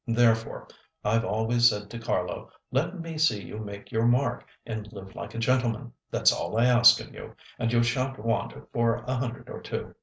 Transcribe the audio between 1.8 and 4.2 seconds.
to Carlo, 'Let me see you make your